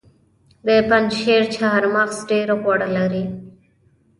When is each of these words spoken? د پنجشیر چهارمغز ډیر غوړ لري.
د 0.65 0.67
پنجشیر 0.89 1.41
چهارمغز 1.55 2.17
ډیر 2.29 2.47
غوړ 2.61 2.79
لري. 2.95 3.23